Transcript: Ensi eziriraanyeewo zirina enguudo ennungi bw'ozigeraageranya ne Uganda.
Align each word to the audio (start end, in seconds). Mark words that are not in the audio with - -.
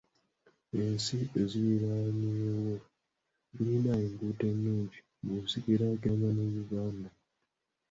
Ensi 0.81 1.17
eziriraanyeewo 1.41 2.73
zirina 3.53 3.91
enguudo 4.05 4.43
ennungi 4.51 4.99
bw'ozigeraageranya 5.23 6.29
ne 6.33 6.45
Uganda. 6.63 7.09